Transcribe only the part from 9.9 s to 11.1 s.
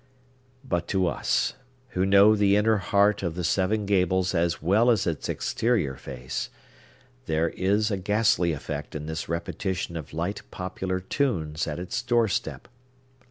of light popular